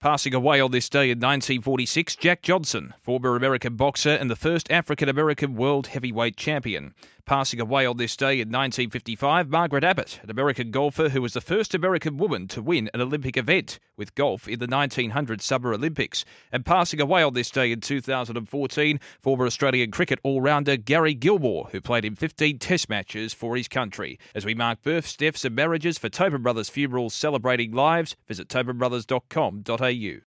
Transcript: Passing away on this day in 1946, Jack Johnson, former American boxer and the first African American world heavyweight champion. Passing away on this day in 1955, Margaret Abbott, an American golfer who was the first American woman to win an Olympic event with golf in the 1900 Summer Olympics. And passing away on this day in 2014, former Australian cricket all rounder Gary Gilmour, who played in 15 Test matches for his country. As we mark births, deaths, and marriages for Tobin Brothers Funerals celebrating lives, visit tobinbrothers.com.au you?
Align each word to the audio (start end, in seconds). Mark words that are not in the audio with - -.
Passing 0.00 0.32
away 0.32 0.62
on 0.62 0.70
this 0.70 0.88
day 0.88 1.10
in 1.10 1.18
1946, 1.18 2.16
Jack 2.16 2.40
Johnson, 2.40 2.94
former 3.02 3.36
American 3.36 3.76
boxer 3.76 4.08
and 4.08 4.30
the 4.30 4.34
first 4.34 4.72
African 4.72 5.10
American 5.10 5.54
world 5.54 5.88
heavyweight 5.88 6.38
champion. 6.38 6.94
Passing 7.26 7.60
away 7.60 7.84
on 7.84 7.98
this 7.98 8.16
day 8.16 8.40
in 8.40 8.48
1955, 8.48 9.50
Margaret 9.50 9.84
Abbott, 9.84 10.18
an 10.22 10.30
American 10.30 10.70
golfer 10.70 11.10
who 11.10 11.20
was 11.20 11.34
the 11.34 11.40
first 11.42 11.74
American 11.74 12.16
woman 12.16 12.48
to 12.48 12.62
win 12.62 12.88
an 12.94 13.02
Olympic 13.02 13.36
event 13.36 13.78
with 13.96 14.14
golf 14.14 14.48
in 14.48 14.58
the 14.58 14.66
1900 14.66 15.42
Summer 15.42 15.74
Olympics. 15.74 16.24
And 16.50 16.64
passing 16.64 17.00
away 17.00 17.22
on 17.22 17.34
this 17.34 17.50
day 17.50 17.70
in 17.70 17.80
2014, 17.80 18.98
former 19.20 19.44
Australian 19.44 19.90
cricket 19.90 20.18
all 20.22 20.40
rounder 20.40 20.78
Gary 20.78 21.14
Gilmour, 21.14 21.70
who 21.70 21.80
played 21.82 22.06
in 22.06 22.16
15 22.16 22.58
Test 22.58 22.88
matches 22.88 23.34
for 23.34 23.54
his 23.54 23.68
country. 23.68 24.18
As 24.34 24.46
we 24.46 24.54
mark 24.54 24.82
births, 24.82 25.14
deaths, 25.14 25.44
and 25.44 25.54
marriages 25.54 25.98
for 25.98 26.08
Tobin 26.08 26.42
Brothers 26.42 26.70
Funerals 26.70 27.14
celebrating 27.14 27.72
lives, 27.72 28.16
visit 28.26 28.48
tobinbrothers.com.au 28.48 29.89
you? 29.90 30.18